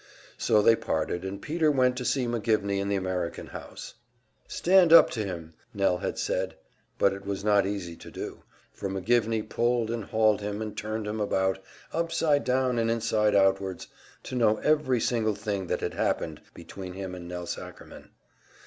So 0.39 0.63
they 0.63 0.75
parted, 0.75 1.23
and 1.23 1.39
Peter 1.39 1.69
went 1.69 1.95
to 1.97 2.05
see 2.05 2.25
McGivney 2.25 2.79
in 2.79 2.89
the 2.89 2.95
American 2.95 3.45
House. 3.45 3.93
"Stand 4.47 4.91
up 4.91 5.11
to 5.11 5.23
him!" 5.23 5.53
Nell 5.75 5.99
had 5.99 6.17
said. 6.17 6.55
But 6.97 7.13
it 7.13 7.23
was 7.23 7.43
not 7.43 7.67
easy 7.67 7.95
to 7.97 8.09
do, 8.09 8.41
for 8.73 8.89
McGivney 8.89 9.47
pulled 9.47 9.91
and 9.91 10.05
hauled 10.05 10.41
him 10.41 10.59
and 10.59 10.75
turned 10.75 11.05
him 11.05 11.19
about, 11.21 11.59
upside 11.93 12.43
down 12.43 12.79
and 12.79 12.89
inside 12.89 13.35
outwards, 13.35 13.89
to 14.23 14.33
know 14.33 14.57
every 14.63 14.99
single 14.99 15.35
thing 15.35 15.67
that 15.67 15.81
had 15.81 15.93
happened 15.93 16.41
between 16.55 16.93
him 16.93 17.13
and 17.13 17.27
Nelse 17.29 17.59
Ackerman. 17.59 18.09